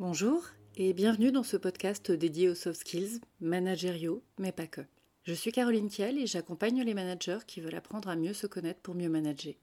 [0.00, 0.46] Bonjour
[0.76, 4.82] et bienvenue dans ce podcast dédié aux soft skills, managériaux, mais pas que.
[5.24, 8.78] Je suis Caroline Kiel et j'accompagne les managers qui veulent apprendre à mieux se connaître
[8.78, 9.54] pour mieux manager.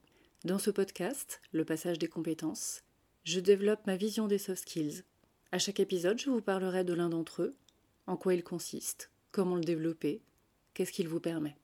[0.44, 2.82] Dans ce podcast, le passage des compétences,
[3.24, 5.04] je développe ma vision des soft skills.
[5.52, 7.56] À chaque épisode, je vous parlerai de l'un d'entre eux,
[8.06, 10.20] en quoi il consiste, comment le développer,
[10.74, 11.56] qu'est-ce qu'il vous permet.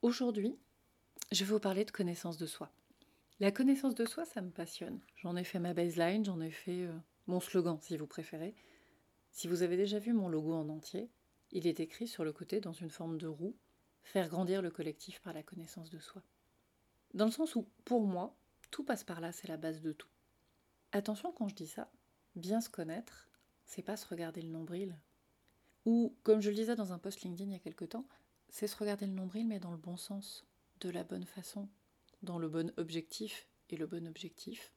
[0.00, 0.56] Aujourd'hui,
[1.30, 2.72] je vais vous parler de connaissance de soi.
[3.38, 4.98] La connaissance de soi, ça me passionne.
[5.16, 6.96] J'en ai fait ma baseline, j'en ai fait euh,
[7.28, 8.56] mon slogan si vous préférez.
[9.30, 11.08] Si vous avez déjà vu mon logo en entier,
[11.52, 13.56] il est écrit sur le côté dans une forme de roue
[14.02, 16.22] Faire grandir le collectif par la connaissance de soi.
[17.12, 18.34] Dans le sens où, pour moi,
[18.70, 20.08] tout passe par là, c'est la base de tout.
[20.92, 21.90] Attention quand je dis ça,
[22.34, 23.28] bien se connaître,
[23.66, 24.98] c'est pas se regarder le nombril.
[25.84, 28.06] Ou, comme je le disais dans un post LinkedIn il y a quelque temps,
[28.48, 30.46] c'est se regarder le nombril mais dans le bon sens,
[30.80, 31.68] de la bonne façon,
[32.22, 33.46] dans le bon objectif.
[33.68, 34.72] Et le bon objectif,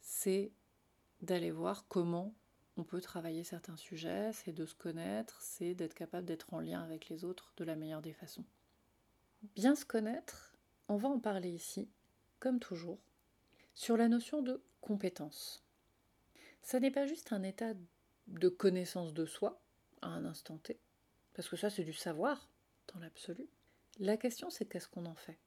[0.00, 0.52] c'est
[1.22, 2.34] d'aller voir comment
[2.76, 6.82] on peut travailler certains sujets, c'est de se connaître, c'est d'être capable d'être en lien
[6.82, 8.44] avec les autres de la meilleure des façons.
[9.54, 10.54] Bien se connaître,
[10.88, 11.88] on va en parler ici,
[12.38, 12.98] comme toujours,
[13.74, 15.64] sur la notion de compétence.
[16.62, 17.72] Ça n'est pas juste un état
[18.26, 19.60] de connaissance de soi
[20.02, 20.78] à un instant T,
[21.34, 22.48] parce que ça c'est du savoir
[22.92, 23.46] dans l'absolu.
[23.98, 25.38] La question c'est qu'est-ce qu'on en fait?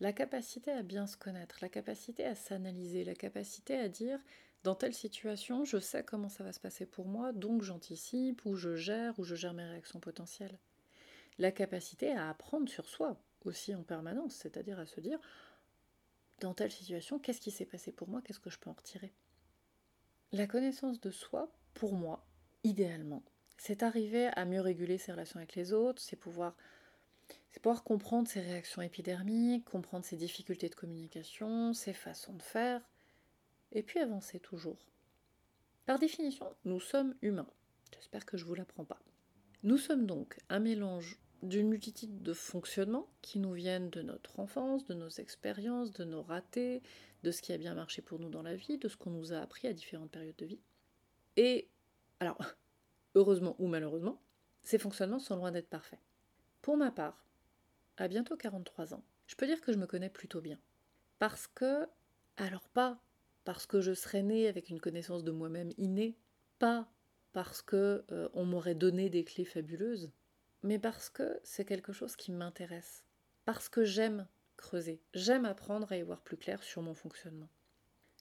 [0.00, 4.20] La capacité à bien se connaître, la capacité à s'analyser, la capacité à dire
[4.64, 8.56] dans telle situation, je sais comment ça va se passer pour moi, donc j'anticipe, ou
[8.56, 10.58] je gère, ou je gère mes réactions potentielles.
[11.38, 15.18] La capacité à apprendre sur soi aussi en permanence, c'est-à-dire à se dire,
[16.40, 19.12] dans telle situation, qu'est-ce qui s'est passé pour moi, qu'est-ce que je peux en retirer?
[20.32, 22.26] La connaissance de soi, pour moi,
[22.64, 23.22] idéalement,
[23.56, 26.54] c'est arriver à mieux réguler ses relations avec les autres, c'est pouvoir,
[27.84, 32.82] comprendre ses réactions épidermiques, comprendre ses difficultés de communication, ses façons de faire,
[33.72, 34.88] et puis avancer toujours.
[35.86, 37.48] Par définition, nous sommes humains.
[37.94, 39.00] J'espère que je ne vous l'apprends pas.
[39.62, 44.84] Nous sommes donc un mélange d'une multitude de fonctionnements qui nous viennent de notre enfance,
[44.86, 46.82] de nos expériences, de nos ratés,
[47.22, 49.32] de ce qui a bien marché pour nous dans la vie, de ce qu'on nous
[49.32, 50.60] a appris à différentes périodes de vie.
[51.36, 51.68] Et,
[52.20, 52.38] alors,
[53.14, 54.20] heureusement ou malheureusement,
[54.62, 56.00] ces fonctionnements sont loin d'être parfaits.
[56.62, 57.24] Pour ma part,
[57.96, 60.58] à bientôt 43 ans, je peux dire que je me connais plutôt bien.
[61.18, 61.86] Parce que,
[62.36, 63.00] alors pas
[63.48, 66.18] parce que je serais née avec une connaissance de moi-même innée,
[66.58, 66.86] pas
[67.32, 70.12] parce que euh, on m'aurait donné des clés fabuleuses,
[70.62, 73.06] mais parce que c'est quelque chose qui m'intéresse,
[73.46, 74.28] parce que j'aime
[74.58, 77.48] creuser, j'aime apprendre à y voir plus clair sur mon fonctionnement.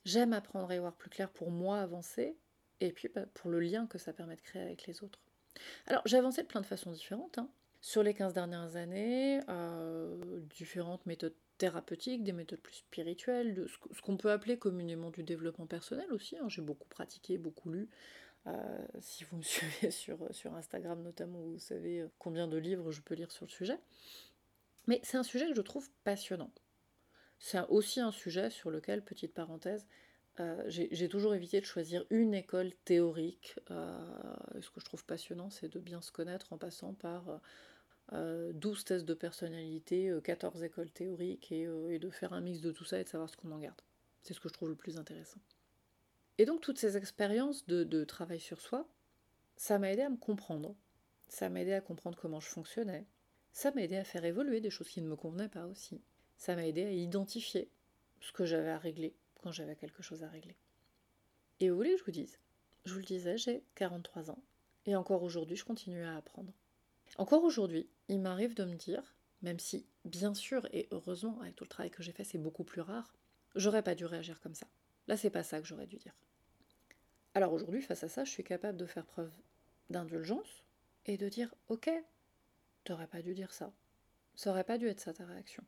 [0.05, 2.37] J'aime apprendre à y voir plus clair pour moi avancer,
[2.79, 5.19] et puis bah, pour le lien que ça permet de créer avec les autres.
[5.87, 7.37] Alors j'ai avancé de plein de façons différentes.
[7.37, 7.49] Hein.
[7.81, 14.17] Sur les 15 dernières années, euh, différentes méthodes thérapeutiques, des méthodes plus spirituelles, ce qu'on
[14.17, 16.37] peut appeler communément du développement personnel aussi.
[16.37, 16.49] Hein.
[16.49, 17.89] J'ai beaucoup pratiqué, beaucoup lu.
[18.47, 22.91] Euh, si vous me suivez sur, sur Instagram notamment, vous savez euh, combien de livres
[22.91, 23.77] je peux lire sur le sujet.
[24.87, 26.51] Mais c'est un sujet que je trouve passionnant.
[27.39, 29.85] C'est aussi un sujet sur lequel, petite parenthèse,
[30.39, 33.55] euh, j'ai toujours évité de choisir une école théorique.
[33.69, 37.41] ce que je trouve passionnant, c'est de bien se connaître en passant par
[38.11, 42.61] 12 euh, tests de personnalité, 14 euh, écoles théoriques, euh, et, de faire un mix
[42.61, 43.81] de tout ça et de savoir ce qu'on en garde.
[44.21, 45.39] C'est ce que je trouve le plus intéressant.
[46.37, 48.87] Et donc toutes ces expériences de, travail sur soi,
[49.57, 50.75] ça m'a aidé à me comprendre,
[51.27, 53.07] ça m'a aidé à comprendre comment je fonctionnais,
[53.51, 55.99] ça m'a aidé à faire évoluer des choses qui ne me convenaient pas aussi,
[56.37, 57.69] ça m'a aidé à identifier
[58.21, 60.55] ce que j'avais à régler quand j'avais quelque chose à régler.
[61.59, 62.39] Et vous voulez que je vous dise?
[62.85, 64.43] Je vous le disais, j'ai 43 ans,
[64.85, 66.53] et encore aujourd'hui je continue à apprendre.
[67.17, 71.63] Encore aujourd'hui, il m'arrive de me dire, même si, bien sûr, et heureusement, avec tout
[71.63, 73.13] le travail que j'ai fait, c'est beaucoup plus rare,
[73.55, 74.67] j'aurais pas dû réagir comme ça.
[75.07, 76.15] Là, c'est pas ça que j'aurais dû dire.
[77.33, 79.31] Alors aujourd'hui, face à ça, je suis capable de faire preuve
[79.89, 80.65] d'indulgence
[81.05, 81.89] et de dire Ok,
[82.83, 83.73] t'aurais pas dû dire ça.
[84.35, 85.63] Ça aurait pas dû être ça ta réaction.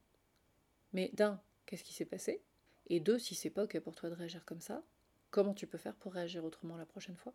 [0.94, 2.42] Mais d'un, qu'est-ce qui s'est passé?
[2.88, 4.84] Et deux, si c'est pas ok pour toi de réagir comme ça,
[5.30, 7.34] comment tu peux faire pour réagir autrement la prochaine fois?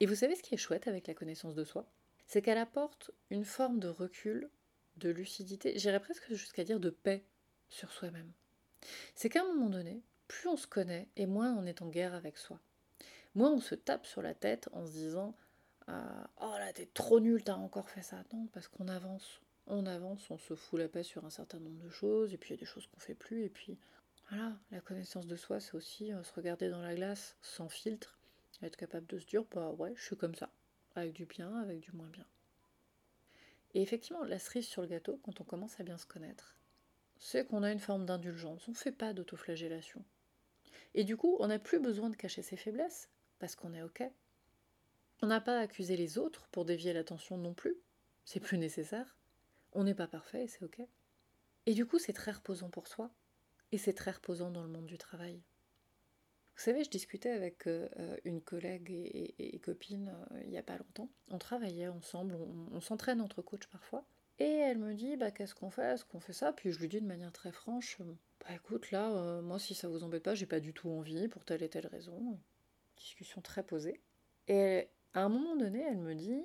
[0.00, 1.90] Et vous savez ce qui est chouette avec la connaissance de soi?
[2.26, 4.50] C'est qu'elle apporte une forme de recul,
[4.96, 7.24] de lucidité, j'irais presque jusqu'à dire de paix
[7.68, 8.32] sur soi-même.
[9.14, 12.14] C'est qu'à un moment donné, plus on se connaît et moins on est en guerre
[12.14, 12.60] avec soi.
[13.34, 15.34] Moins on se tape sur la tête en se disant
[15.86, 18.22] ah, Oh là, t'es trop nul, t'as encore fait ça.
[18.32, 19.40] Non, parce qu'on avance.
[19.66, 22.50] On avance, on se fout la paix sur un certain nombre de choses, et puis
[22.50, 23.78] il y a des choses qu'on fait plus, et puis
[24.28, 28.18] voilà, la connaissance de soi, c'est aussi euh, se regarder dans la glace sans filtre,
[28.62, 30.50] être capable de se dire Bah ouais, je suis comme ça
[30.94, 32.26] avec du bien, avec du moins bien.
[33.74, 36.56] Et effectivement, la cerise sur le gâteau, quand on commence à bien se connaître,
[37.18, 40.04] c'est qu'on a une forme d'indulgence, on ne fait pas d'autoflagellation.
[40.94, 44.02] Et du coup, on n'a plus besoin de cacher ses faiblesses, parce qu'on est OK,
[45.22, 47.76] On n'a pas à accuser les autres pour dévier l'attention non plus.
[48.24, 49.16] C'est plus nécessaire.
[49.72, 50.80] On n'est pas parfait et c'est ok.
[51.66, 53.10] Et du coup, c'est très reposant pour soi.
[53.72, 55.40] Et c'est très reposant dans le monde du travail.
[56.56, 57.88] Vous savez, je discutais avec euh,
[58.24, 61.10] une collègue et, copine euh, il n'y a pas longtemps.
[61.30, 62.36] On travaillait ensemble,
[62.72, 64.04] on, s'entraîne entre coachs parfois.
[64.38, 65.94] Et elle me dit, bah qu'est-ce qu'on fait?
[65.94, 66.52] Est-ce qu'on fait ça?
[66.52, 67.98] Puis je lui dis de manière très franche,
[68.40, 71.28] bah écoute, là, euh, moi si ça vous embête pas, j'ai pas du tout envie
[71.28, 72.38] pour telle et telle raison.
[72.96, 74.00] Discussion très posée.
[74.46, 76.42] Et à un moment donné, elle me dit,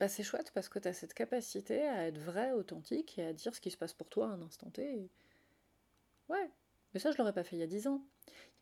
[0.00, 3.32] bah c'est chouette parce que tu as cette capacité à être vrai, authentique et à
[3.34, 5.10] dire ce qui se passe pour toi à un instant T.
[6.28, 6.50] Ouais,
[6.92, 8.02] mais ça je l'aurais pas fait il y a dix ans.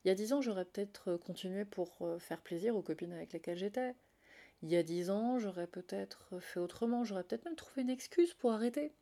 [0.04, 3.32] Il y a dix ans, j'aurais peut-être continué pour euh, faire plaisir aux copines avec
[3.32, 3.94] lesquelles j'étais.
[4.62, 8.34] Il y a dix ans, j'aurais peut-être fait autrement, j'aurais peut-être même trouvé une excuse
[8.34, 8.92] pour arrêter.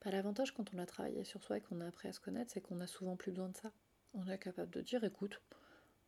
[0.00, 2.50] Pas l'avantage quand on a travaillé sur soi et qu'on a appris à se connaître,
[2.52, 3.70] c'est qu'on a souvent plus besoin de ça.
[4.14, 5.40] On est capable de dire écoute,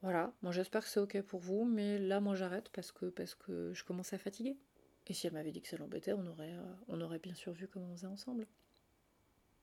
[0.02, 3.34] voilà, moi j'espère que c'est ok pour vous, mais là moi j'arrête parce que parce
[3.34, 4.58] que je commence à fatiguer.
[5.06, 7.52] Et si elle m'avait dit que ça l'embêtait, on aurait, euh, on aurait bien sûr
[7.52, 8.46] vu comment on faisait ensemble.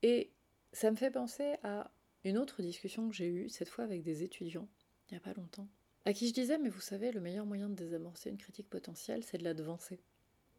[0.04, 0.32] Et
[0.72, 1.92] ça me fait penser à
[2.24, 4.68] une autre discussion que j'ai eue, cette fois avec des étudiants,
[5.10, 5.68] il n'y a pas longtemps,
[6.06, 9.24] à qui je disais, mais vous savez, le meilleur moyen de désamorcer une critique potentielle,
[9.24, 10.00] c'est de la devancer.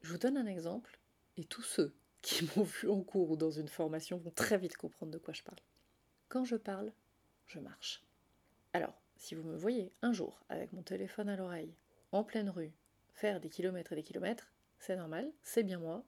[0.03, 1.01] Je vous donne un exemple,
[1.37, 4.77] et tous ceux qui m'ont vu en cours ou dans une formation vont très vite
[4.77, 5.59] comprendre de quoi je parle.
[6.29, 6.93] Quand je parle,
[7.47, 8.03] je marche.
[8.73, 11.75] Alors, si vous me voyez un jour avec mon téléphone à l'oreille,
[12.13, 12.73] en pleine rue,
[13.13, 16.05] faire des kilomètres et des kilomètres, c'est normal, c'est bien moi,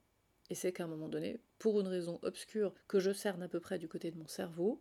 [0.51, 3.61] et c'est qu'à un moment donné, pour une raison obscure que je cerne à peu
[3.61, 4.81] près du côté de mon cerveau,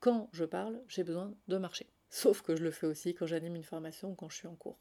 [0.00, 1.86] quand je parle, j'ai besoin de marcher.
[2.10, 4.56] Sauf que je le fais aussi quand j'anime une formation ou quand je suis en
[4.56, 4.78] cours.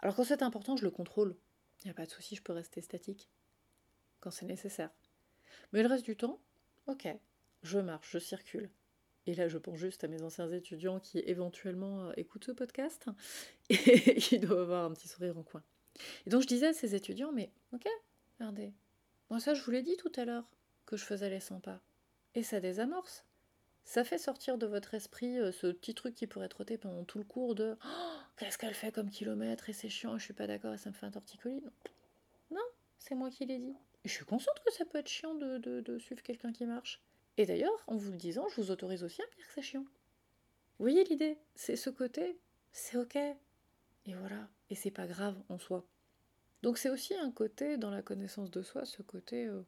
[0.00, 1.36] Alors quand c'est important, je le contrôle.
[1.82, 3.28] Il n'y a pas de souci, je peux rester statique.
[4.20, 4.90] Quand c'est nécessaire.
[5.72, 6.40] Mais le reste du temps,
[6.86, 7.08] ok,
[7.62, 8.70] je marche, je circule.
[9.26, 13.06] Et là, je pense juste à mes anciens étudiants qui éventuellement euh, écoutent ce podcast
[13.68, 15.62] et qui doivent avoir un petit sourire en coin.
[16.26, 17.86] Et donc je disais à ces étudiants, mais ok,
[18.38, 18.72] regardez,
[19.30, 20.48] moi ça je vous l'ai dit tout à l'heure,
[20.86, 21.80] que je faisais les 100 pas.
[22.34, 23.24] Et ça désamorce.
[23.84, 27.18] Ça fait sortir de votre esprit euh, ce petit truc qui pourrait trotter pendant tout
[27.18, 30.46] le cours de oh, qu'est-ce qu'elle fait comme kilomètre et c'est chiant, je suis pas
[30.46, 31.62] d'accord et ça me fait un torticolis.
[32.50, 32.62] Non,
[32.98, 33.74] c'est moi qui l'ai dit.
[34.04, 37.02] Je suis consciente que ça peut être chiant de, de, suivre quelqu'un qui marche.
[37.36, 39.62] Et d'ailleurs, en vous le disant, je vous autorise aussi à me dire que c'est
[39.62, 39.84] chiant.
[40.78, 41.38] Vous voyez l'idée?
[41.54, 42.38] C'est ce côté,
[42.72, 43.16] c'est ok.
[43.16, 44.48] Et voilà.
[44.70, 45.84] Et c'est pas grave en soi.
[46.62, 49.46] Donc c'est aussi un côté dans la connaissance de soi, ce côté.
[49.46, 49.62] Euh,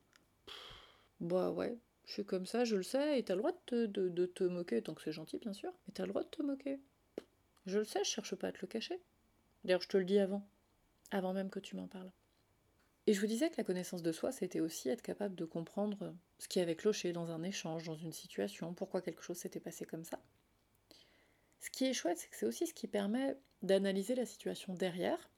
[1.21, 3.87] bah ouais, je suis comme ça, je le sais, et t'as le droit de te,
[3.87, 6.43] de, te moquer, tant que c'est gentil bien sûr, mais t'as le droit de te
[6.43, 6.79] moquer.
[7.67, 9.01] Je le sais, je cherche pas à te le cacher.
[9.65, 10.47] D'ailleurs, je te le dis avant,
[11.11, 12.11] avant même que tu m'en parles.
[13.07, 16.15] Et je vous disais que la connaissance de soi, c'était aussi être capable de comprendre
[16.39, 19.85] ce qui avait cloché dans un échange, dans une situation, pourquoi quelque chose s'était passé
[19.85, 20.19] comme ça.
[21.61, 25.31] Ce qui est chouette, c'est que c'est aussi ce qui permet d'analyser la situation derrière,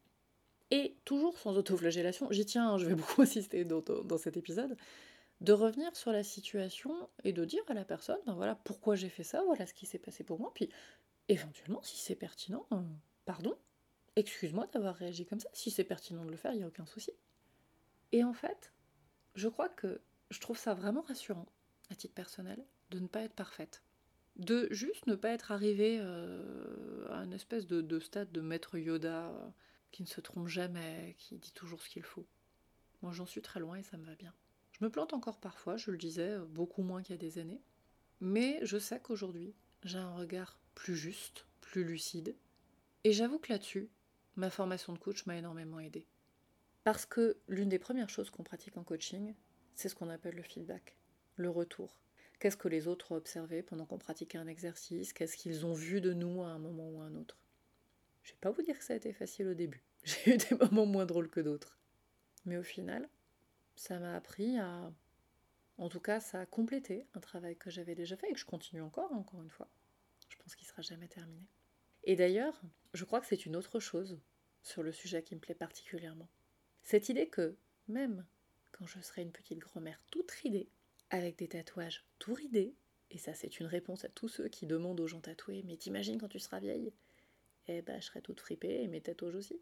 [0.73, 4.77] et toujours sans autoflagellation, j'y tiens, hein, je vais beaucoup insister dans, dans cet épisode,
[5.41, 9.09] de revenir sur la situation et de dire à la personne, ben voilà pourquoi j'ai
[9.09, 10.71] fait ça, voilà ce qui s'est passé pour moi, puis
[11.29, 12.81] éventuellement, si c'est pertinent, euh,
[13.25, 13.57] pardon,
[14.17, 16.87] excuse-moi d'avoir réagi comme ça, si c'est pertinent de le faire, il n'y a aucun
[16.87, 17.13] souci.
[18.13, 18.73] Et en fait,
[19.35, 20.01] je crois que
[20.31, 21.47] je trouve ça vraiment rassurant,
[21.91, 23.83] à titre personnel, de ne pas être parfaite.
[24.37, 28.77] De juste ne pas être arrivée euh, à une espèce de, de, stade de maître
[28.77, 29.49] Yoda euh,
[29.93, 32.27] qui ne se trompe jamais, qui dit toujours ce qu'il faut.
[33.03, 34.35] Moi j'en suis très loin et ça me va bien.
[34.79, 37.63] Je me plante encore parfois, je le disais, beaucoup moins qu'il y a des années.
[38.21, 39.55] Mais je sais qu'aujourd'hui,
[39.85, 42.37] j'ai un regard plus juste, plus lucide.
[43.05, 43.89] Et j'avoue que là-dessus,
[44.37, 46.07] ma formation de coach m'a énormément aidé.
[46.85, 49.35] Parce que l'une des premières choses qu'on pratique en coaching,
[49.75, 50.99] c'est ce qu'on appelle le feedback,
[51.37, 52.03] le retour.
[52.39, 55.15] Qu'est-ce que les autres ont observé pendant qu'on pratiquait un exercice?
[55.15, 57.39] Qu'est-ce qu'ils ont vu de nous à un moment ou à un autre?
[58.25, 59.83] Je vais pas vous dire que ça a été facile au début.
[60.05, 61.79] J'ai eu des moments moins drôles que d'autres.
[62.45, 63.09] Mais au final,
[63.77, 64.93] ça m'a appris à...
[65.79, 68.47] En tout cas, ça a complété un travail que j'avais déjà fait et que je
[68.47, 69.69] continue encore, encore une fois.
[70.31, 71.47] Je pense qu'il sera jamais terminé.
[72.05, 72.61] Et d'ailleurs,
[72.95, 74.19] je crois que c'est une autre chose
[74.63, 76.29] sur le sujet qui me plaît particulièrement.
[76.83, 77.57] Cette idée que,
[77.89, 78.25] même
[78.73, 80.69] quand je serai une petite grand-mère toute ridée,
[81.11, 82.75] avec des tatouages tout ridés,
[83.11, 86.19] et ça c'est une réponse à tous ceux qui demandent aux gens tatoués, mais t'imagines
[86.19, 86.93] quand tu seras vieille?
[87.69, 89.61] Eh ben je serai toute fripée et mes tatouages aussi.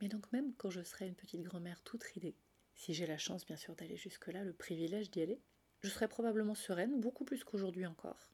[0.00, 2.34] Mais donc même quand je serai une petite grand-mère toute ridée,
[2.80, 5.38] si j'ai la chance bien sûr d'aller jusque-là, le privilège d'y aller,
[5.82, 8.30] je serai probablement sereine, beaucoup plus qu'aujourd'hui encore.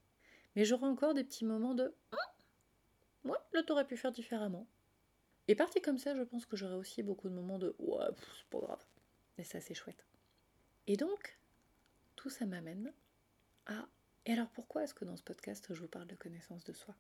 [0.55, 2.35] Mais j'aurai encore des petits moments de ah
[3.25, 4.69] Moi, là t'aurais pu faire différemment.
[5.49, 8.47] Et parti comme ça, je pense que j'aurai aussi beaucoup de moments de Ouais, c'est
[8.49, 8.85] pas grave.
[9.37, 10.07] Et ça, c'est chouette.
[10.87, 11.37] Et donc,
[12.15, 12.93] tout ça m'amène
[13.67, 13.89] à.
[14.27, 16.95] Et alors pourquoi est-ce que dans ce podcast, je vous parle de connaissance de soi?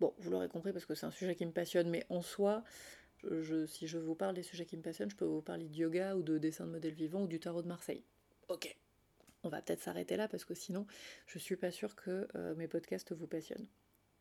[0.00, 2.64] Bon, vous l'aurez compris parce que c'est un sujet qui me passionne, mais en soi,
[3.30, 5.74] Je, si je vous parle des sujets qui me passionnent, je peux vous parler de
[5.74, 8.04] yoga ou de dessin de modèles vivants ou du tarot de Marseille.
[8.48, 8.76] Ok.
[9.44, 10.86] On va peut-être s'arrêter là parce que sinon,
[11.26, 13.66] je suis pas sûre que euh, mes podcasts vous passionnent.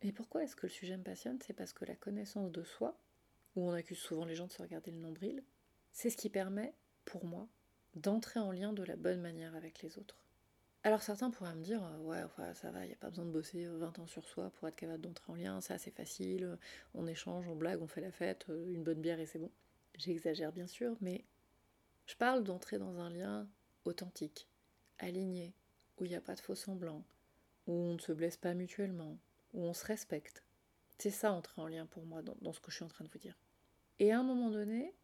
[0.02, 1.40] Et pourquoi est-ce que le sujet me passionne?
[1.46, 2.98] C'est parce que la connaissance de soi,
[3.56, 5.44] où on accuse souvent les gens de se regarder le nombril,
[5.92, 6.74] c'est ce qui permet,
[7.06, 7.48] pour moi,
[7.96, 10.21] d'entrer en lien de la bonne manière avec les autres.
[10.84, 12.24] Alors certains pourraient me dire, euh, ouais,
[12.56, 14.68] ça va, il n'y a pas besoin de bosser 20 euh, ans sur soi pour
[14.68, 16.58] être capable d'entrer en lien, ça c'est facile,
[16.96, 19.52] on échange, on blague, on fait la fête, euh, une bonne bière et c'est bon.
[19.96, 21.24] J'exagère bien sûr, mais
[22.08, 23.48] je parle d'entrer dans un lien
[23.86, 24.48] authentique,
[24.98, 25.54] aligné,
[26.00, 27.04] où il n'y a pas de faux semblants,
[27.68, 29.20] où on ne se blesse pas mutuellement,
[29.54, 30.44] où on se respecte.
[30.98, 33.06] C'est ça entrer en lien pour moi dans, dans, ce que je suis en train
[33.06, 33.38] de vous dire.
[34.00, 34.96] Et à un moment donné,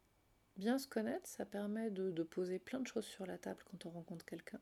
[0.56, 3.86] bien se connaître, ça permet de, de poser plein de choses sur la table quand
[3.86, 4.60] on rencontre quelqu'un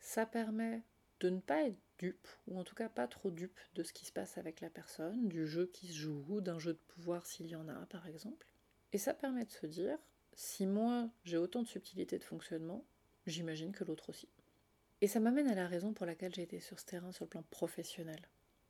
[0.00, 0.82] ça permet
[1.20, 4.06] de ne pas être dupe, ou en tout cas pas trop dupe de ce qui
[4.06, 7.46] se passe avec la personne, du jeu qui se joue, d'un jeu de pouvoir s'il
[7.46, 8.46] y en a par exemple.
[8.92, 9.98] Et ça permet de se dire,
[10.32, 12.84] si moi j'ai autant de subtilité de fonctionnement,
[13.26, 14.28] j'imagine que l'autre aussi.
[15.02, 17.30] Et ça m'amène à la raison pour laquelle j'ai été sur ce terrain sur le
[17.30, 18.20] plan professionnel.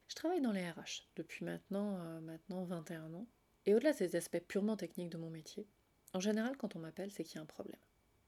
[0.08, 3.26] Je travaille dans les RH depuis maintenant, euh, maintenant 21 ans,
[3.66, 5.68] et au-delà des aspects purement techniques de mon métier,
[6.14, 7.80] en général quand on m'appelle c'est qu'il y a un problème.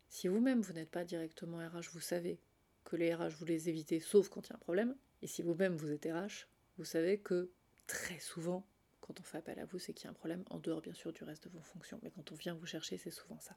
[0.08, 2.38] Si vous-même vous, n'êtes pas directement RH, vous savez
[2.84, 4.96] que les RH vous les évitez sauf quand il y a un problème.
[5.22, 6.48] Et si vous-même vous êtes RH,
[6.78, 7.50] vous savez que
[7.86, 8.66] très souvent,
[9.00, 10.94] quand on fait appel à vous, c'est qu'il y a un problème, en dehors bien
[10.94, 12.00] sûr du reste de vos fonctions.
[12.02, 13.56] Mais quand on vient vous chercher, c'est souvent ça.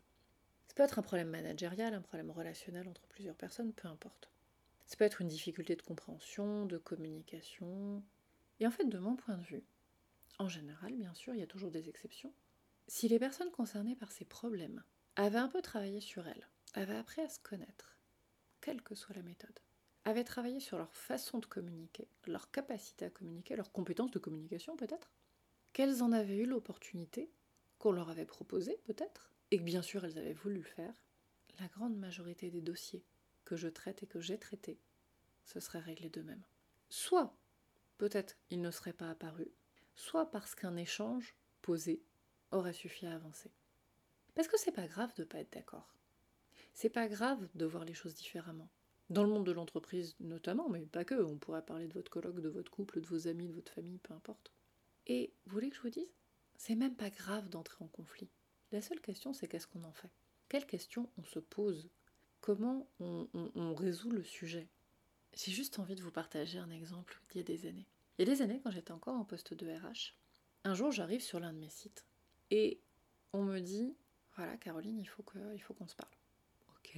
[0.68, 4.30] Ça peut être un problème managérial, un problème relationnel entre plusieurs personnes, peu importe.
[4.86, 8.04] Ça peut être une difficulté de compréhension, de communication.
[8.60, 9.64] Et en fait, de mon point de vue,
[10.38, 12.34] en général, bien sûr, il y a toujours des exceptions.
[12.88, 14.84] Si les personnes concernées par ces problèmes
[15.16, 17.95] avaient un peu travaillé sur elles, avaient appris à se connaître,
[18.66, 19.60] quelle que soit la méthode,
[20.06, 24.76] avaient travaillé sur leur façon de communiquer, leur capacité à communiquer, leurs compétences de communication
[24.76, 25.12] peut-être,
[25.72, 27.30] qu'elles en avaient eu l'opportunité,
[27.78, 30.96] qu'on leur avait proposé peut-être, et que bien sûr elles avaient voulu le faire,
[31.60, 33.06] la grande majorité des dossiers
[33.44, 34.80] que je traite et que j'ai traités
[35.44, 36.44] se seraient réglés d'eux-mêmes.
[36.90, 37.38] Soit,
[38.00, 39.52] peut-être, ils ne seraient pas apparus,
[39.94, 42.02] soit parce qu'un échange posé
[42.50, 43.52] aurait suffi à avancer.
[44.34, 45.95] Parce que c'est pas grave de pas être d'accord.
[46.76, 48.70] C'est pas grave de voir les choses différemment.
[49.10, 52.42] Dans le monde de l'entreprise notamment, mais pas que, on pourrait parler de votre colloque,
[52.42, 54.52] de votre couple, de vos amis, de votre famille, peu importe.
[55.08, 56.14] Et vous voulez que je vous dise?
[56.58, 58.30] C'est même pas grave d'entrer en conflit.
[58.74, 60.12] La seule question, c'est qu'est-ce qu'on en fait?
[60.50, 61.90] Quelle question on se pose?
[62.42, 64.68] Comment on résout le sujet?
[65.34, 67.88] J'ai juste envie de vous partager un exemple d'il y a des années.
[68.18, 70.14] Il y a des années, quand j'étais encore en poste de RH,
[70.66, 72.06] un jour j'arrive sur l'un de mes sites
[72.52, 72.82] et
[73.32, 73.96] on me dit
[74.36, 76.12] voilà Caroline, il faut qu'on se parle.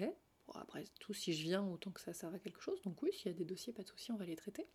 [0.05, 2.81] Bon, après tout, si je viens, autant que ça serve à quelque chose.
[2.83, 4.67] Donc oui, s'il y a des dossiers, pas de souci, on va les traiter.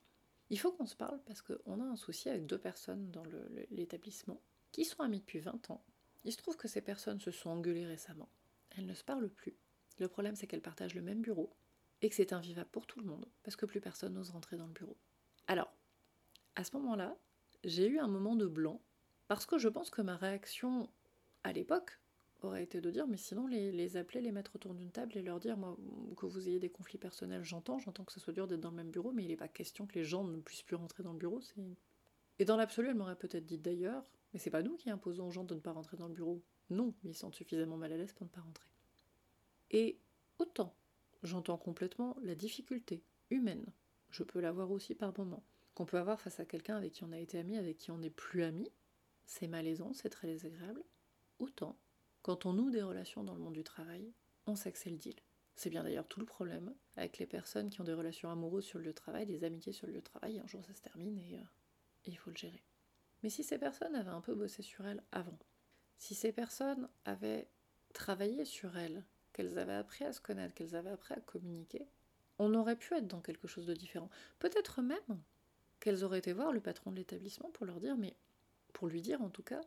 [0.51, 3.23] Il faut qu'on se parle parce qu'on a un souci avec deux personnes dans
[3.71, 5.83] l'établissement qui sont amies depuis 20 ans.
[6.25, 8.29] Il se trouve que ces personnes se sont engueulées récemment.
[8.71, 9.57] Elles ne se parlent plus.
[9.99, 11.51] Le problème, c'est qu'elles partagent le même bureau
[12.01, 14.67] et que c'est invivable pour tout le monde parce que plus personne n'ose rentrer dans
[14.67, 14.97] le bureau.
[15.47, 15.73] Alors,
[16.57, 17.17] à ce moment-là,
[17.65, 18.81] j'ai eu un moment de blanc
[19.29, 20.91] parce que je pense que ma réaction
[21.45, 21.99] à l'époque
[22.45, 25.41] aurait été de dire, mais sinon les, appeler, les mettre autour d'une table et leur
[25.41, 25.77] dire, moi,
[26.17, 28.77] que vous ayez des conflits personnels, j'entends, j'entends que ce soit dur d'être dans le
[28.77, 31.13] même bureau, mais il n'est pas question que les gens ne puissent plus rentrer dans
[31.13, 31.41] le bureau.
[32.39, 35.31] Et dans l'absolu, elle m'aurait peut-être dit d'ailleurs, mais c'est pas nous qui imposons aux
[35.31, 36.43] gens de ne pas rentrer dans le bureau.
[36.71, 38.69] Non, ils sont suffisamment mal à l'aise pour ne pas rentrer.
[39.71, 39.99] Et
[40.39, 40.75] autant,
[41.23, 43.67] j'entends complètement la difficulté humaine,
[44.11, 45.43] je peux l'avoir aussi par moment,
[45.75, 47.99] qu'on peut avoir face à quelqu'un avec qui on a été ami, avec qui on
[47.99, 48.71] n'est plus ami,
[49.25, 50.83] c'est malaisant, c'est très désagréable,
[51.39, 51.77] autant
[52.23, 54.13] quand on noue des relations dans le monde du travail,
[54.47, 55.17] on sait que c'est le deal.
[55.57, 58.79] C'est bien d'ailleurs tout le problème avec les personnes qui ont des relations amoureuses sur
[58.79, 60.81] le lieu de travail, des amitiés sur le lieu de travail, un jour ça se
[60.81, 61.45] termine et, euh,
[62.07, 62.63] il faut le gérer.
[63.23, 65.39] Mais si ces personnes avaient un peu bossé sur elles avant,
[65.99, 67.49] si ces personnes avaient
[67.93, 71.87] travaillé sur elles, qu'elles avaient appris à se connaître, qu'elles avaient appris à communiquer,
[72.39, 74.11] on aurait pu être dans quelque chose de différent.
[74.41, 75.23] Peut-être même
[75.79, 78.17] qu'elles auraient été voir le patron de l'établissement pour leur dire, mais
[78.73, 79.61] pour lui dire en tout cas,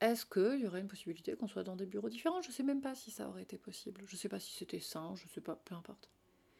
[0.00, 2.40] est-ce qu'il y aurait une possibilité qu'on soit dans des bureaux différents?
[2.40, 4.02] Je ne sais même pas si ça aurait été possible.
[4.06, 6.08] Je ne sais pas si c'était sain, je ne sais pas, peu importe.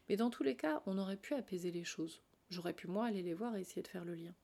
[0.08, 2.22] Mais dans tous les cas, on aurait pu apaiser les choses.
[2.50, 4.34] J'aurais pu moi aller les voir et essayer de faire le lien.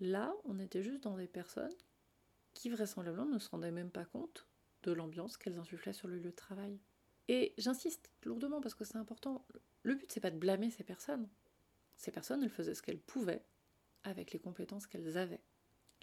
[0.00, 1.74] Là, on était juste dans des personnes
[2.54, 4.46] qui vraisemblablement ne se rendaient même pas compte
[4.82, 6.80] de l'ambiance qu'elles insufflaient sur le lieu de travail.
[7.28, 9.46] Et j'insiste lourdement parce que c'est important.
[9.82, 11.28] Le but, c'est pas de blâmer ces personnes.
[11.96, 13.44] Ces personnes, elles faisaient ce qu'elles pouvaient
[14.04, 15.42] avec les compétences qu'elles avaient.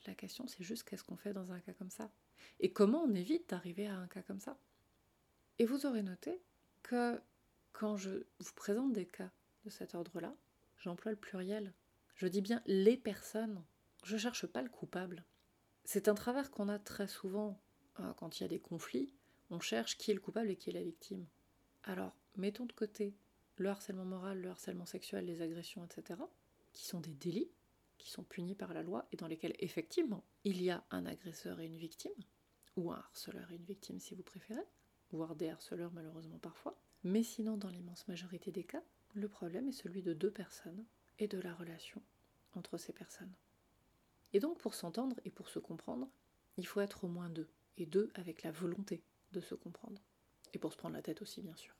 [0.05, 2.11] La question, c'est juste qu'est-ce qu'on fait dans un cas comme ça?
[2.59, 4.57] Et comment on évite d'arriver à un cas comme ça?
[5.59, 6.41] Et vous aurez noté
[6.81, 7.21] que
[7.71, 9.31] quand je vous présente des cas
[9.65, 10.35] de cet ordre-là,
[10.77, 11.73] j'emploie le pluriel.
[12.15, 13.63] Je dis bien les personnes.
[14.03, 15.23] Je ne cherche pas le coupable.
[15.85, 17.61] C'est un travers qu'on a très souvent
[17.99, 19.11] euh, quand il y a des conflits,
[19.49, 21.25] on cherche qui est le coupable et qui est la victime.
[21.83, 23.15] Alors, mettons de côté
[23.57, 26.19] le harcèlement moral, le harcèlement sexuel, les agressions, etc.,
[26.71, 27.51] qui sont des délits,
[27.97, 31.59] qui sont punis par la loi et dans lesquels, effectivement, il y a un agresseur
[31.59, 32.11] et une victime,
[32.75, 34.65] ou un harceleur et une victime si vous préférez,
[35.11, 36.77] voire des harceleurs malheureusement parfois.
[37.03, 38.83] Mais sinon, dans l'immense majorité des cas,
[39.13, 40.85] le problème est celui de deux personnes
[41.19, 42.01] et de la relation
[42.55, 43.33] entre ces personnes.
[44.33, 46.09] Et donc, pour s'entendre et pour se comprendre,
[46.57, 50.01] il faut être au moins deux, et deux avec la volonté de se comprendre.
[50.53, 51.75] Et pour se prendre la tête aussi, bien sûr.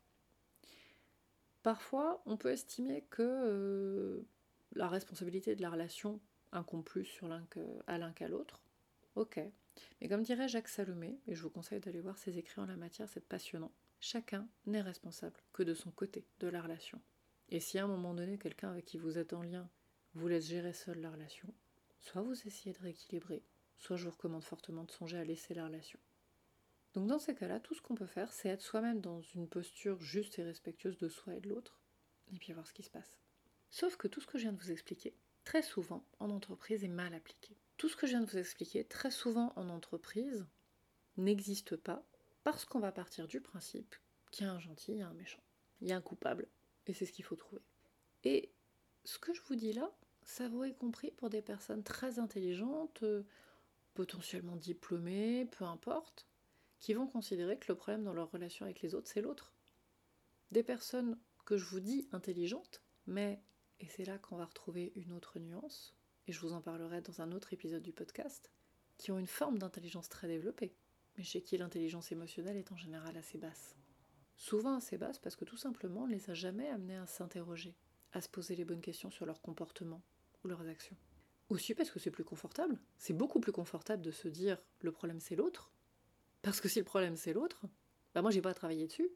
[1.62, 4.28] Parfois, on peut estimer que euh,
[4.76, 6.20] la responsabilité de la relation
[6.52, 7.46] incombe sur l'un
[7.88, 8.62] à l'un qu'à l'autre.
[9.16, 9.40] Ok.
[10.02, 12.76] Mais comme dirait Jacques Salomé, et je vous conseille d'aller voir ses écrits en la
[12.76, 17.02] matière, c'est passionnant, chacun n'est responsable que de son côté de la relation.
[17.50, 19.70] Et si à un moment donné, quelqu'un avec qui vous êtes en lien
[20.16, 21.52] vous laisse gérer seul la relation,
[22.00, 23.44] soit vous essayez de rééquilibrer,
[23.78, 26.00] soit je vous recommande fortement de songer à laisser la relation.
[26.94, 30.00] Donc dans ces cas-là, tout ce qu'on peut faire, c'est être soi-même dans une posture
[30.00, 31.80] juste et respectueuse de soi et de l'autre,
[32.32, 33.23] et puis voir ce qui se passe.
[33.74, 35.16] Sauf que tout ce que je viens de vous expliquer,
[35.46, 37.58] très souvent en entreprise, est mal appliqué.
[37.78, 40.46] Tout ce que je viens de vous expliquer, très souvent en entreprise,
[41.18, 42.06] n'existe pas
[42.44, 43.96] parce qu'on va partir du principe
[44.30, 45.42] qu'il y a un gentil, il y a un méchant,
[45.82, 46.48] il y a un coupable,
[46.86, 47.64] et c'est ce qu'il faut trouver.
[48.24, 48.52] Et
[49.06, 53.04] ce que je vous dis là, ça vaut y compris pour des personnes très intelligentes,
[53.96, 56.28] potentiellement diplômées, peu importe,
[56.80, 59.52] qui vont considérer que le problème dans leur relation avec les autres, c'est l'autre.
[60.52, 63.42] Des personnes que je vous dis intelligentes, mais,
[63.84, 65.94] et c'est là qu'on va retrouver une autre nuance,
[66.26, 68.50] et je vous en parlerai dans un autre épisode du podcast,
[68.98, 70.74] qui ont une forme d'intelligence très développée,
[71.18, 73.76] mais chez qui l'intelligence émotionnelle est en général assez basse.
[74.38, 77.76] Souvent assez basse parce que tout simplement on ne les a jamais amenés à s'interroger,
[78.14, 80.02] à se poser les bonnes questions sur leur comportement
[80.44, 80.96] ou leurs actions.
[81.50, 82.80] Aussi parce que c'est plus confortable.
[82.98, 85.74] C'est beaucoup plus confortable de se dire le problème c'est l'autre,
[86.42, 87.66] parce que si le problème c'est l'autre,
[88.16, 89.10] bah moi j'ai pas à travailler dessus,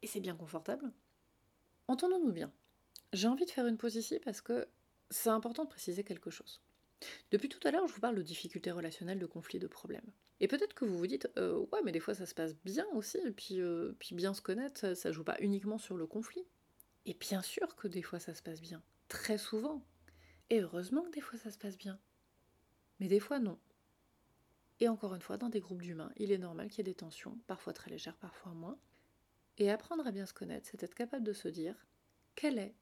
[0.00, 0.90] et c'est bien confortable.
[1.88, 2.50] Entendons-nous bien.
[3.14, 4.66] J'ai envie de faire une pause ici parce que
[5.08, 6.60] c'est important de préciser quelque chose.
[7.30, 10.10] Depuis tout à l'heure, je vous parle de difficultés relationnelles, de conflits, de problèmes.
[10.40, 12.86] Et peut-être que vous vous dites, euh, ouais, mais des fois ça se passe bien
[12.92, 16.08] aussi, et puis, euh, puis bien se connaître, ça, ça joue pas uniquement sur le
[16.08, 16.44] conflit.
[17.06, 19.86] Et bien sûr que des fois ça se passe bien, très souvent.
[20.50, 22.00] Et heureusement que des fois ça se passe bien.
[22.98, 23.60] Mais des fois non.
[24.80, 26.98] Et encore une fois, dans des groupes d'humains, il est normal qu'il y ait des
[26.98, 28.76] tensions, parfois très légères, parfois moins.
[29.58, 31.76] Et apprendre à bien se connaître, c'est être capable de se dire
[32.34, 32.74] quelle est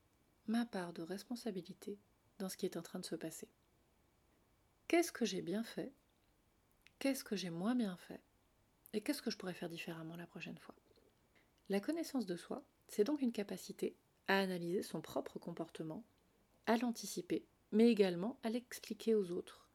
[0.46, 1.98] ma part de responsabilité
[2.38, 3.48] dans ce qui est en train de se passer.
[4.88, 5.92] Qu'est-ce que j'ai bien fait?
[6.98, 8.20] Qu'est-ce que j'ai moins bien fait?
[8.92, 10.74] Et qu'est-ce que je pourrais faire différemment la prochaine fois?
[11.68, 13.96] La connaissance de soi, c'est donc une capacité
[14.28, 16.04] à analyser son propre comportement,
[16.66, 19.68] à l'anticiper, mais également à l'expliquer aux autres,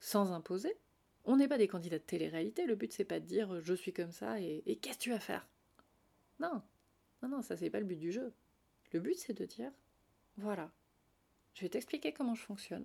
[0.00, 0.76] sans imposer,
[1.24, 3.92] on n'est pas des candidats de télé-réalité, le but c'est pas de dire je suis
[3.92, 5.46] comme ça et, qu'est-ce que tu vas faire?
[6.38, 6.62] Non,
[7.22, 8.32] non, non, ça c'est pas le but du jeu.
[8.92, 9.72] Le but c'est de dire
[10.38, 10.70] voilà,
[11.54, 12.84] je vais t'expliquer comment je fonctionne.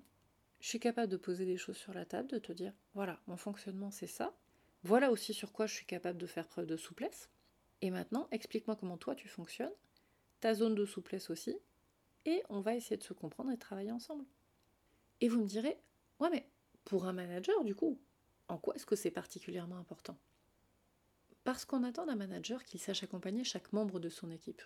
[0.61, 3.35] Je suis capable de poser des choses sur la table, de te dire voilà, mon
[3.35, 4.33] fonctionnement c'est ça.
[4.83, 7.29] Voilà aussi sur quoi je suis capable de faire preuve de souplesse.
[7.81, 9.73] Et maintenant, explique-moi comment toi tu fonctionnes,
[10.39, 11.57] ta zone de souplesse aussi,
[12.25, 14.25] et on va essayer de se comprendre et de travailler ensemble.
[15.19, 15.77] Et vous me direz,
[16.19, 16.47] ouais mais
[16.85, 17.99] pour un manager du coup,
[18.47, 20.17] en quoi est-ce que c'est particulièrement important?
[21.43, 24.61] Parce qu'on attend d'un manager qu'il sache accompagner chaque membre de son équipe,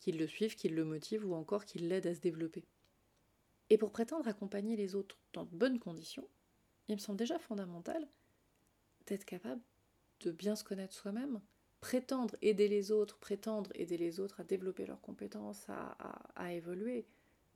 [0.00, 2.64] qu'il le suive, qu'il le motive ou encore qu'il l'aide à se développer.
[3.70, 6.28] Et pour prétendre accompagner les autres dans de bonnes conditions,
[6.88, 8.06] il me semble déjà fondamental
[9.06, 9.62] d'être capable
[10.20, 11.40] de bien se connaître soi-même,
[11.80, 17.06] prétendre aider les autres, prétendre aider les autres à développer leurs compétences, à évoluer,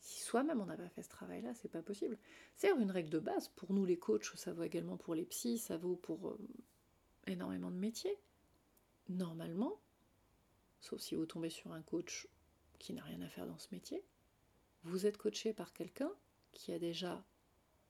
[0.00, 2.18] si soi-même on n'a pas fait ce travail-là, c'est pas possible.
[2.56, 3.48] C'est une règle de base.
[3.48, 6.38] Pour nous, les coachs, ça vaut également pour les psys, ça vaut pour euh,
[7.26, 8.16] énormément de métiers.
[9.08, 9.80] Normalement,
[10.80, 12.28] sauf si vous tombez sur un coach
[12.78, 14.04] qui n'a rien à faire dans ce métier,
[14.84, 16.10] vous êtes coaché par quelqu'un
[16.52, 17.24] qui a déjà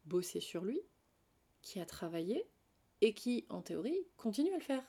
[0.04, 0.80] bossé sur lui,
[1.62, 2.48] qui a travaillé
[3.00, 4.84] et qui, en théorie, continue à le faire.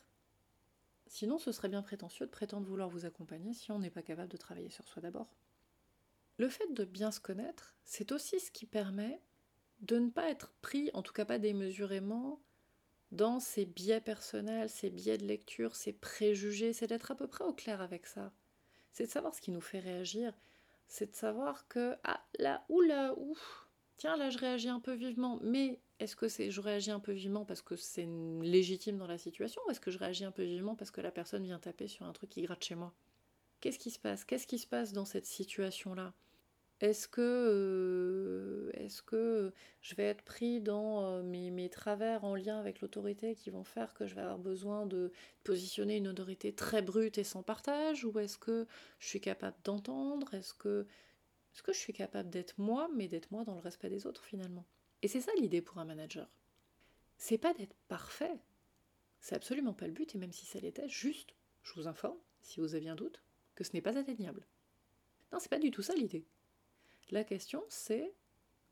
[1.08, 4.32] Sinon, ce serait bien prétentieux de prétendre vouloir vous accompagner si on n'est pas capable
[4.32, 5.36] de travailler sur soi d'abord.
[6.38, 9.22] Le fait de bien se connaître, c'est aussi ce qui permet
[9.82, 12.42] de ne pas être pris, en tout cas pas démesurément,
[13.12, 17.44] dans ses biais personnels, ses biais de lecture, ses préjugés, c'est d'être à peu près
[17.44, 18.32] au clair avec ça.
[18.92, 20.34] C'est de savoir ce qui nous fait réagir,
[20.88, 23.68] c'est de savoir que, ah là, oula, ouf,
[23.98, 27.12] tiens, là je réagis un peu vivement, mais est-ce que c'est je réagis un peu
[27.12, 28.08] vivement parce que c'est
[28.42, 31.12] légitime dans la situation ou est-ce que je réagis un peu vivement parce que la
[31.12, 32.94] personne vient taper sur un truc qui gratte chez moi?
[33.60, 34.24] Qu'est-ce qui se passe?
[34.24, 36.14] Qu'est-ce qui se passe dans cette situation-là?
[36.82, 38.72] Est-ce que, euh,
[39.06, 43.50] que je vais être pris dans euh, mes, mes, travers en lien avec l'autorité qui
[43.50, 45.12] vont faire que je vais avoir besoin de
[45.44, 48.06] positionner une autorité très brute et sans partage?
[48.06, 48.66] Ou est-ce que
[49.00, 50.34] je suis capable d'entendre?
[50.34, 50.88] Est-ce que,
[51.54, 54.24] est que je suis capable d'être moi, mais d'être moi dans le respect des autres
[54.24, 54.66] finalement?
[55.02, 56.30] Et c'est ça l'idée pour un manager.
[57.18, 58.40] C'est pas d'être parfait.
[59.20, 62.62] C'est absolument pas le but, et même si ça l'était, juste, je vous informe, si
[62.62, 63.22] vous aviez un doute,
[63.56, 64.48] que ce n'est pas atteignable.
[65.34, 66.26] Non, c'est pas du tout ça l'idée.
[67.12, 68.14] La question, c'est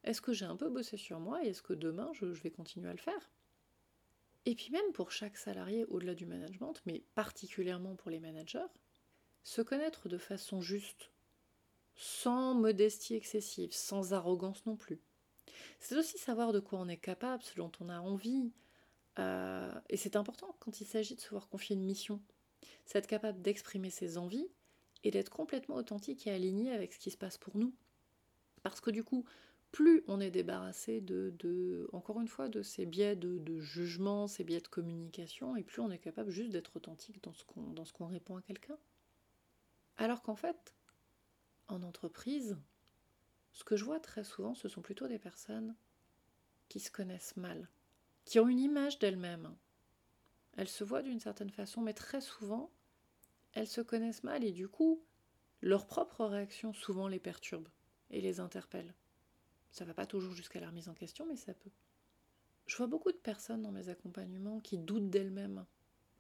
[0.03, 2.89] est-ce que j'ai un peu bossé sur moi et est-ce que demain je, vais continuer
[2.89, 3.31] à le faire?
[4.45, 8.67] Et puis même pour chaque salarié au-delà du management, mais particulièrement pour les managers,
[9.43, 11.11] se connaître de façon juste,
[11.95, 15.01] sans modestie excessive, sans arrogance non plus.
[15.79, 18.51] C'est aussi savoir de quoi on est capable, ce dont on a envie.
[19.19, 22.21] Euh, et c'est important quand il s'agit de se voir confier une mission.
[22.85, 24.47] C'est être capable d'exprimer ses envies
[25.03, 27.73] et d'être complètement authentique et aligné avec ce qui se passe pour nous.
[28.69, 29.25] Parce que du coup,
[29.71, 34.59] plus on est débarrassé de, encore une fois, de ces biais de, jugement, ces biais
[34.59, 37.93] de communication, et plus on est capable juste d'être authentique dans ce qu'on, dans ce
[37.93, 38.77] qu'on répond à quelqu'un.
[39.97, 40.73] Alors qu'en fait,
[41.67, 42.57] en entreprise,
[43.53, 45.75] ce que je vois très souvent, ce sont plutôt des personnes
[46.69, 47.69] qui se connaissent mal,
[48.25, 49.55] qui ont une image d'elles-mêmes.
[50.57, 52.71] Elles se voient d'une certaine façon, mais très souvent,
[53.53, 55.03] elles se connaissent mal et du coup,
[55.61, 57.67] leur propre réaction souvent les perturbe
[58.11, 58.93] et les interpelle.
[59.71, 61.71] Ça va pas toujours jusqu'à la remise en question, mais ça peut.
[62.65, 65.65] Je vois beaucoup de personnes dans mes accompagnements qui doutent d'elles-mêmes,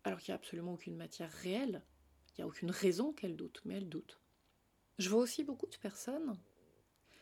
[0.03, 1.83] alors qu'il n'y a absolument aucune matière réelle,
[2.29, 4.19] il n'y a aucune raison qu'elles doutent, mais elles doutent.
[4.97, 6.37] Je vois aussi beaucoup de personnes,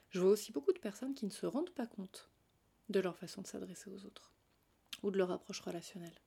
[0.09, 2.29] je vois aussi beaucoup de personnes qui ne se rendent pas compte
[2.89, 4.31] de leur façon de s'adresser aux autres,
[5.03, 6.21] ou de leur approche relationnelle.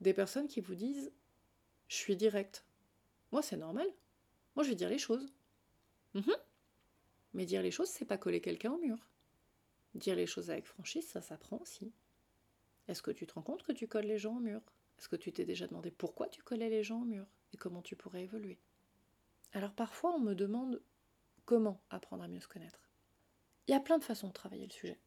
[0.00, 1.12] Des personnes qui vous disent
[1.88, 2.64] Je suis direct.
[3.32, 3.86] Moi, c'est normal.
[4.56, 5.32] Moi, je vais dire les choses.
[6.14, 6.34] Mhm.
[7.34, 9.08] Mais dire les choses, c'est pas coller quelqu'un au mur.
[9.94, 11.92] Dire les choses avec franchise, ça s'apprend aussi.
[12.88, 14.60] Est-ce que tu te rends compte que tu colles les gens au mur?
[14.98, 17.26] Est-ce que tu t'es déjà demandé pourquoi tu collais les gens au mur?
[17.52, 18.58] Et comment tu pourrais évoluer?
[19.52, 20.82] Alors parfois, on me demande
[21.44, 22.88] comment apprendre à mieux se connaître.
[23.66, 24.98] Il y a plein de façons de travailler le sujet.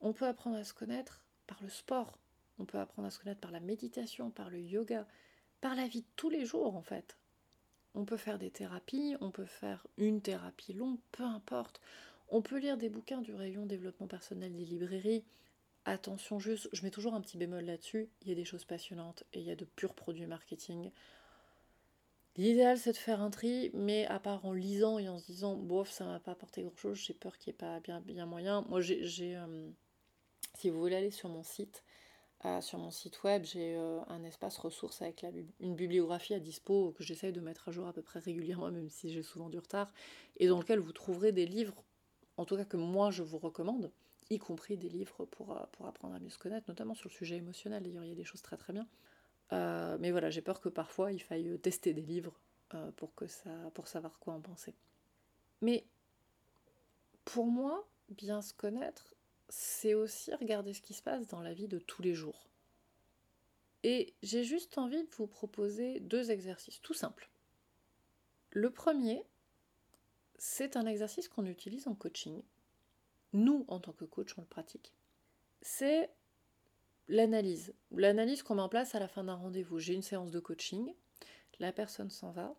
[0.00, 2.18] On peut apprendre à se connaître par le sport,
[2.58, 5.06] on peut apprendre à se connaître par la méditation, par le yoga,
[5.60, 7.16] par la vie de tous les jours en fait.
[7.94, 11.80] On peut faire des thérapies, on peut faire une thérapie longue, peu importe.
[12.28, 15.24] On peut lire des bouquins du rayon développement personnel des librairies.
[15.84, 19.24] Attention juste, je mets toujours un petit bémol là-dessus, il y a des choses passionnantes
[19.34, 20.90] et il y a de purs produits marketing.
[22.36, 25.56] L'idéal c'est de faire un tri, mais à part en lisant et en se disant
[25.56, 28.62] bof ça m'a pas apporté grand chose, j'ai peur qu'il n'y ait pas bien, moyen.
[28.62, 29.70] Moi j'ai, euh,
[30.54, 31.84] si vous voulez aller sur mon site,
[32.60, 35.24] sur mon site web, j'ai euh, un espace ressources avec
[35.60, 38.90] une bibliographie à dispo que j'essaye de mettre à jour à peu près régulièrement, même
[38.90, 39.90] si j'ai souvent du retard,
[40.36, 41.84] et dans lequel vous trouverez des livres,
[42.36, 43.90] en tout cas que moi je vous recommande,
[44.28, 47.36] y compris des livres pour, euh, apprendre à mieux se connaître, notamment sur le sujet
[47.36, 47.82] émotionnel.
[47.82, 48.86] D'ailleurs, il y a des choses très très bien.
[49.52, 52.38] Euh, mais voilà, j'ai peur que parfois il faille tester des livres
[52.96, 54.74] pour savoir quoi en penser.
[55.62, 55.84] Mais
[57.24, 59.13] pour moi, bien se connaître,
[59.48, 62.48] c'est aussi regarder ce qui se passe dans la vie de tous les jours.
[63.82, 67.28] Et j'ai juste envie de vous proposer deux exercices tout simples.
[68.50, 69.22] Le premier,
[70.36, 72.42] c'est un exercice qu'on utilise en coaching.
[73.32, 74.92] Nous, en tant que coach, on le pratique.
[75.60, 76.08] C'est
[77.08, 77.74] l'analyse.
[77.90, 79.78] L'analyse qu'on met en place à la fin d'un rendez-vous.
[79.78, 80.94] J'ai une séance de coaching,
[81.58, 82.54] la personne s'en va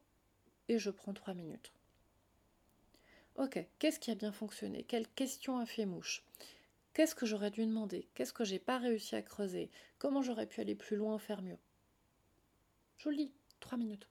[0.67, 1.71] et je prends trois minutes.
[3.35, 4.83] Ok, qu'est-ce qui a bien fonctionné?
[4.83, 6.23] Quelle question a fait mouche?
[6.95, 8.07] Qu'est-ce que j'aurais dû demander?
[8.13, 9.69] Qu'est-ce que j'ai pas réussi à creuser?
[9.97, 11.57] Comment j'aurais pu aller plus loin, faire mieux?
[12.95, 14.07] Je le lis, trois minutes.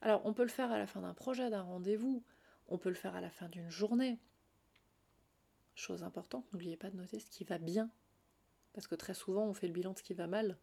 [0.00, 2.24] Alors, on peut le faire à la fin d'un projet, d'un rendez-vous,
[2.68, 4.18] on peut le faire à la fin d'une journée.
[5.74, 7.90] Chose importante, n'oubliez pas de noter ce qui va bien.
[8.72, 10.56] Parce que très souvent, on fait le bilan de ce qui va mal.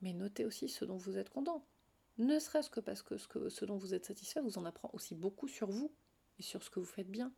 [0.00, 1.62] Mais notez aussi ce dont vous êtes content.
[2.16, 4.88] Ne serait-ce que parce que ce, que ce dont vous êtes satisfait vous en apprend
[4.94, 5.92] aussi beaucoup sur vous
[6.38, 7.34] et sur ce que vous faites bien.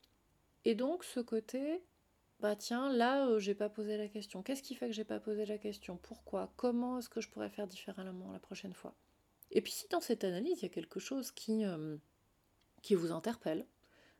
[0.64, 1.82] Et donc, ce côté,
[2.40, 4.42] bah tiens, là, euh, j'ai pas posé la question.
[4.42, 5.96] Qu'est-ce qui fait que j'ai pas posé la question?
[5.96, 6.52] Pourquoi?
[6.56, 8.94] Comment est-ce que je pourrais faire différemment la prochaine fois?
[9.50, 11.96] Et puis si dans cette analyse, il y a quelque chose qui, euh,
[12.90, 13.66] vous interpelle,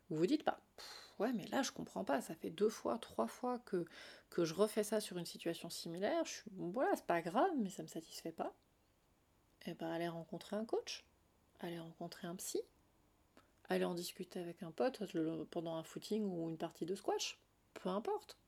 [0.09, 0.61] vous vous dites, bah,
[1.19, 3.85] ouais, mais là, je comprends pas, ça fait deux fois, trois fois que,
[4.37, 7.83] je refais ça sur une situation similaire, je suis, voilà, c'est pas grave, mais ça
[7.83, 8.55] me satisfait pas.
[9.67, 11.05] Et eh ben, allez rencontrer un coach,
[11.61, 12.61] allez rencontrer un psy,
[13.69, 15.03] allez en discuter avec un pote
[15.51, 17.39] pendant un footing ou une partie de squash
[17.75, 18.39] peu importe.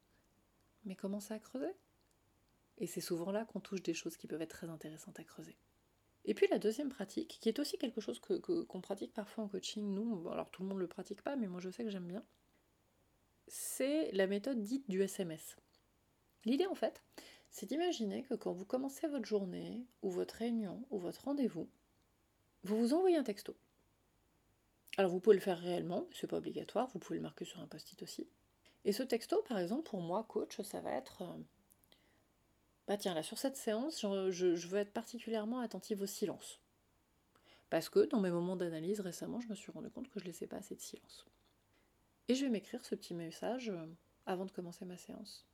[0.85, 1.75] Mais commencez à creuser?
[2.79, 5.57] Et c'est souvent là qu'on touche des choses qui peuvent être très intéressantes à creuser.
[6.25, 9.49] Et puis la deuxième pratique, qui est aussi quelque chose qu'on que, pratique parfois en
[9.49, 11.91] coaching, nous, alors tout le monde ne le pratique pas, mais moi je sais que
[11.91, 12.25] j'aime bien,
[13.47, 15.57] c'est la méthode dite du SMS.
[16.45, 17.01] L'idée en fait,
[17.51, 21.69] c'est d'imaginer que quand vous commencez votre journée, ou votre réunion, ou votre rendez-vous,
[22.65, 23.57] vous vous envoyez un texto.
[24.97, 27.69] Alors vous pouvez le faire réellement, c'est pas obligatoire, vous pouvez le marquer sur un
[27.69, 28.27] post-it aussi.
[28.87, 31.37] Et ce texto, par exemple, pour moi, coach, ça va être euh,
[32.87, 36.61] Bah tiens, là, sur cette séance, je, je veux être particulièrement attentive au silence.
[37.69, 40.47] Parce que dans mes moments d'analyse récemment, je me suis rendu compte que je laissais
[40.47, 41.27] pas assez de silence.
[42.29, 43.87] Et je vais m'écrire ce petit message euh,
[44.25, 45.45] avant de commencer ma séance.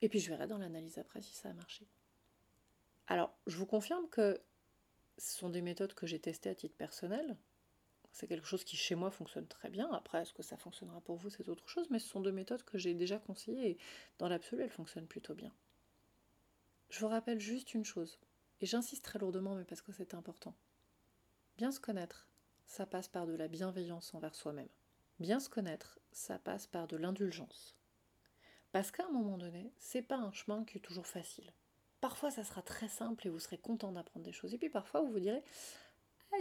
[0.00, 1.86] Et puis je verrai dans l'analyse après si ça a marché.
[3.06, 4.40] Alors, je vous confirme que
[5.18, 7.36] ce sont des méthodes que j'ai testées à titre personnel.
[8.12, 9.90] C'est quelque chose qui chez moi fonctionne très bien.
[9.92, 12.62] Après, est-ce que ça fonctionnera pour vous, c'est autre chose, mais ce sont deux méthodes
[12.62, 13.78] que j'ai déjà conseillées et
[14.18, 15.52] dans l'absolu, elles fonctionnent plutôt bien.
[16.90, 18.18] Je vous rappelle juste une chose,
[18.60, 20.54] et j'insiste très lourdement, mais parce que c'est important.
[21.56, 22.28] Bien se connaître,
[22.66, 24.68] ça passe par de la bienveillance envers soi-même.
[25.18, 27.76] Bien se connaître, ça passe par de l'indulgence.
[28.72, 31.52] Parce qu'à un moment donné, c'est pas un chemin qui est toujours facile.
[32.00, 34.54] Parfois, ça sera très simple et vous serez content d'apprendre des choses.
[34.54, 35.42] Et puis parfois, vous vous direz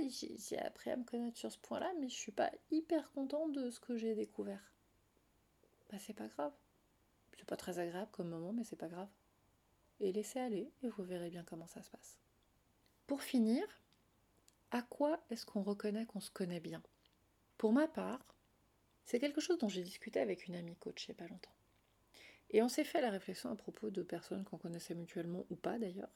[0.10, 3.69] j'ai appris à me connaître sur ce point-là, mais je suis pas hyper content de
[3.69, 4.73] ce que j'ai découvert.
[5.89, 6.54] Bah, c'est pas grave.
[7.38, 9.10] C'est pas très agréable comme moment, mais c'est pas grave.
[9.99, 12.19] Et laissez aller et vous verrez bien comment ça se passe.
[13.08, 13.63] Pour finir,
[14.71, 16.82] à quoi est-ce qu'on reconnaît qu'on se connaît bien?
[17.58, 18.23] Pour ma part,
[19.06, 21.54] c'est quelque chose dont j'ai discuté avec une amie coach il pas longtemps.
[22.51, 25.77] Et on s'est fait la réflexion à propos de personnes qu'on connaissait mutuellement ou pas
[25.77, 26.12] d'ailleurs.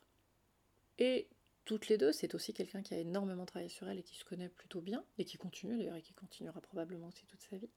[0.98, 1.28] Et
[1.66, 4.24] toutes les deux, c'est aussi quelqu'un qui a énormément travaillé sur elle et qui se
[4.24, 7.70] connaît plutôt bien, et qui continue d'ailleurs, et qui continuera probablement aussi toute sa vie.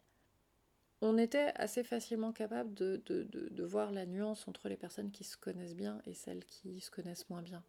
[1.01, 5.77] On était assez facilement capable de, voir la nuance entre les personnes qui se connaissent
[5.77, 7.63] bien et celles qui se connaissent moins bien.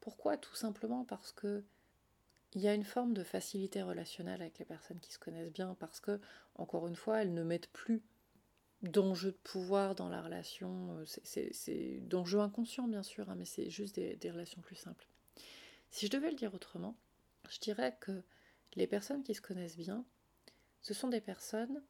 [0.00, 0.36] Pourquoi?
[0.36, 1.64] Tout simplement parce que
[2.54, 5.76] il y a une forme de facilité relationnelle avec les personnes qui se connaissent bien
[5.78, 6.20] parce que,
[6.54, 8.02] encore une fois, elles ne mettent plus
[8.82, 11.04] d'enjeux de pouvoir dans la relation.
[11.04, 15.06] C'est d'enjeux inconscients, bien sûr, hein, mais c'est juste des, relations plus simples.
[15.96, 16.94] Si je devais le dire autrement,
[17.48, 18.22] je dirais que
[18.74, 20.04] les personnes qui se connaissent bien,
[20.82, 21.82] ce sont des personnes,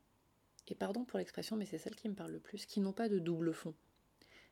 [0.69, 3.09] et pardon pour l'expression, mais c'est celle qui me parle le plus, qui n'ont pas
[3.09, 3.75] de double fond.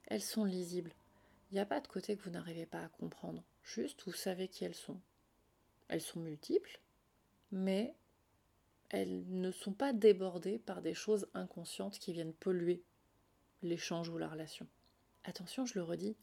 [0.07, 0.93] Elles sont lisibles.
[1.53, 3.45] Il n'y a pas de côté que vous n'arrivez pas à comprendre.
[3.62, 5.01] Juste, vous savez qui elles sont.
[5.87, 6.81] Elles sont multiples,
[7.53, 7.95] mais
[8.88, 12.83] elles ne sont pas débordées par des choses inconscientes qui viennent polluer
[13.62, 14.67] l'échange ou la relation.
[15.23, 16.17] Attention, je le redis,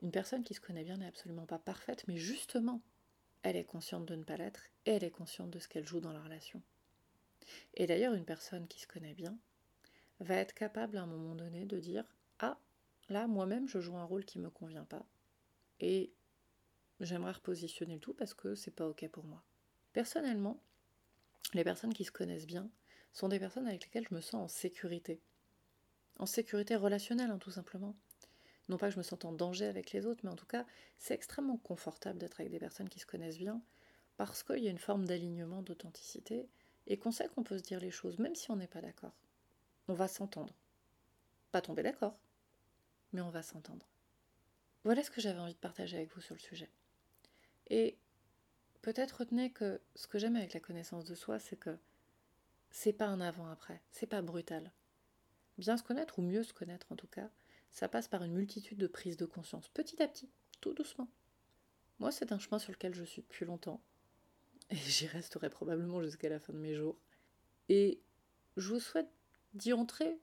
[0.00, 2.82] une personne qui se connaît bien n'est absolument pas parfaite, mais justement,
[3.42, 6.00] elle est consciente de ne pas l'être et elle est consciente de ce qu'elle joue
[6.00, 6.62] dans la relation.
[7.74, 9.38] Et d'ailleurs, une personne qui se connaît bien
[10.20, 12.04] va être capable à un moment donné de dire
[12.38, 12.58] Ah,
[13.08, 15.06] là, moi-même, je joue un rôle qui ne me convient pas.
[15.80, 16.12] Et
[17.00, 19.42] j'aimerais repositionner le tout parce que c'est pas ok pour moi.
[19.92, 20.62] Personnellement,
[21.54, 22.70] les personnes qui se connaissent bien
[23.12, 25.20] sont des personnes avec lesquelles je me sens en sécurité.
[26.18, 27.96] En sécurité relationnelle, hein, tout simplement.
[28.68, 30.66] Non pas que je me sente en danger avec les autres, mais en tout cas,
[30.98, 33.62] c'est extrêmement confortable d'être avec des personnes qui se connaissent bien
[34.18, 36.48] parce qu'il y a une forme d'alignement, d'authenticité,
[36.88, 39.14] et qu'on sait qu'on peut se dire les choses, même si on n'est pas d'accord.
[39.86, 40.52] On va s'entendre.
[41.52, 42.18] Pas tomber d'accord,
[43.12, 43.86] mais on va s'entendre.
[44.84, 46.68] Voilà ce que j'avais envie de partager avec vous sur le sujet.
[47.70, 47.96] Et
[48.82, 51.78] peut-être retenez que ce que j'aime avec la connaissance de soi, c'est que
[52.70, 54.72] c'est pas un avant-après, c'est pas brutal.
[55.58, 57.30] Bien se connaître, ou mieux se connaître en tout cas,
[57.72, 60.28] ça passe par une multitude de prises de conscience, petit à petit,
[60.60, 61.08] tout doucement.
[61.98, 63.82] Moi, c'est un chemin sur lequel je suis depuis longtemps,
[64.70, 66.98] et j'y resterai probablement jusqu'à la fin de mes jours.
[67.68, 68.00] Et
[68.56, 69.10] je vous souhaite
[69.54, 70.18] d'y entrer,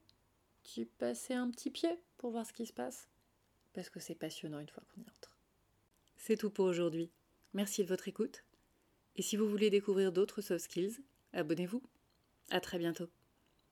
[0.63, 3.07] d'y passer un petit pied pour voir ce qui se passe,
[3.73, 5.37] parce que c'est passionnant une fois qu'on y entre.
[6.17, 7.11] C'est tout pour aujourd'hui.
[7.53, 8.43] Merci de votre écoute.
[9.15, 10.97] Et si vous voulez découvrir d'autres soft skills,
[11.33, 11.81] abonnez-vous.
[12.49, 13.09] À très bientôt.